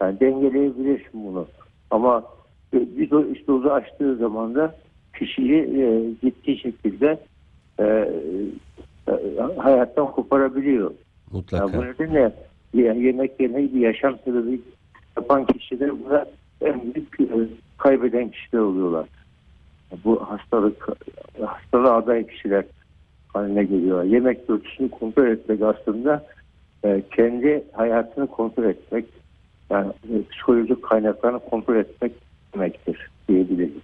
Yani 0.01 0.19
dengeleyebilirsin 0.19 1.25
bunu. 1.25 1.47
Ama 1.91 2.23
e, 2.73 2.77
bir 2.97 3.09
do- 3.09 3.33
işte 3.33 3.47
dozu 3.47 3.69
aştığı 3.69 4.15
zaman 4.15 4.55
da 4.55 4.75
kişiyi 5.19 5.61
e, 5.61 6.11
ciddi 6.21 6.57
şekilde 6.57 7.19
e, 7.79 8.09
hayattan 9.57 10.11
koparabiliyor. 10.11 10.91
Yani 10.91 10.93
bu 11.31 11.37
Mutlaka. 11.37 11.81
nedenle 11.81 12.31
ye- 12.73 12.97
yemek 12.99 13.39
yemeyi 13.39 13.73
bir 13.73 13.79
yaşam 13.79 14.17
sebebi 14.25 14.61
yapan 15.17 15.45
kişiler 15.45 15.91
buna 16.05 16.25
en 16.61 16.81
büyük 16.81 17.19
e, 17.21 17.47
kaybeden 17.77 18.29
kişiler 18.29 18.59
oluyorlar. 18.59 19.05
Bu 20.03 20.23
hastalık 20.29 20.87
hastalığa 21.45 21.95
aday 21.97 22.27
kişiler 22.27 22.63
haline 23.27 23.63
geliyorlar. 23.63 24.03
Yemek 24.03 24.49
dürtüsünü 24.49 24.89
kontrol 24.89 25.27
etmek 25.27 25.61
aslında 25.61 26.25
e, 26.83 27.01
kendi 27.15 27.63
hayatını 27.73 28.27
kontrol 28.27 28.63
etmek 28.63 29.05
yani 29.69 29.87
e, 29.87 30.23
psikolojik 30.31 30.83
kaynaklarını 30.83 31.39
kontrol 31.39 31.75
etmek 31.75 32.11
demektir 32.53 33.09
diyebiliriz. 33.29 33.81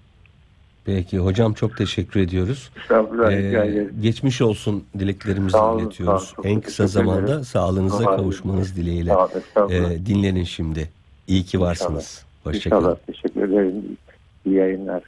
Peki 0.85 1.17
hocam 1.19 1.53
çok 1.53 1.77
teşekkür 1.77 2.19
ediyoruz. 2.19 2.69
Estağfurullah 2.81 3.31
Ee, 3.31 3.87
geçmiş 4.01 4.41
olsun 4.41 4.83
dileklerimizi 4.99 5.51
Sağ 5.51 5.73
olun, 5.73 5.83
iletiyoruz. 5.83 6.23
sağ 6.35 6.41
olun. 6.41 6.49
En 6.49 6.61
kısa 6.61 6.83
teşekkür 6.85 7.01
ederim. 7.09 7.17
zamanda 7.27 7.43
sağlığınıza 7.43 7.97
Sağ 7.97 8.09
olun. 8.09 8.17
kavuşmanız 8.17 8.75
dileğiyle. 8.75 9.09
Sağ 9.53 9.65
olun. 9.65 9.71
Ee, 9.73 10.05
dinlenin 10.05 10.43
şimdi. 10.43 10.89
İyi 11.27 11.43
ki 11.43 11.59
varsınız. 11.59 12.25
Hoşçakalın. 12.43 12.97
Teşekkür 13.07 13.41
ederim. 13.49 13.97
İyi 14.45 14.55
yayınlar. 14.55 15.03